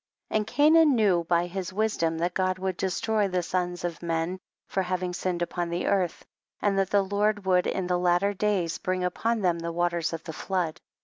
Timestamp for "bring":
8.79-9.03